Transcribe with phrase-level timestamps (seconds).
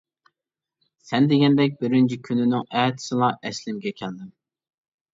[1.09, 4.37] سەن دېگەندەك بىرىنچى كۈننىڭ ئەتىسىلا ئەسلىمگە كەلدىم.